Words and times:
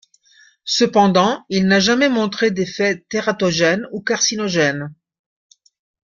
Cependant, 0.65 1.43
il 1.49 1.67
n'a 1.67 1.79
jamais 1.79 2.09
montré 2.09 2.49
d'effet 2.49 3.05
tératogène 3.07 3.85
ou 3.91 4.01
carcinogène. 4.01 4.89